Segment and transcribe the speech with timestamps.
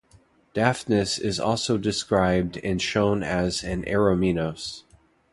[0.55, 4.81] Daphnis is also described and shown as an eromenos.